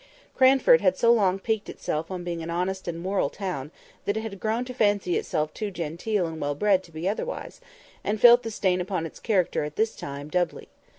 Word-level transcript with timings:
Cranford 0.35 0.81
had 0.81 0.97
so 0.97 1.13
long 1.13 1.37
piqued 1.37 1.69
itself 1.69 2.09
on 2.09 2.23
being 2.23 2.41
an 2.41 2.49
honest 2.49 2.87
and 2.87 2.99
moral 2.99 3.29
town 3.29 3.69
that 4.05 4.17
it 4.17 4.21
had 4.21 4.39
grown 4.39 4.65
to 4.65 4.73
fancy 4.73 5.15
itself 5.15 5.53
too 5.53 5.69
genteel 5.69 6.25
and 6.25 6.41
well 6.41 6.55
bred 6.55 6.81
to 6.85 6.91
be 6.91 7.07
otherwise, 7.07 7.61
and 8.03 8.19
felt 8.19 8.41
the 8.41 8.49
stain 8.49 8.81
upon 8.81 9.05
its 9.05 9.19
character 9.19 9.63
at 9.63 9.75
this 9.75 9.95
time 9.95 10.27
doubly. 10.27 10.69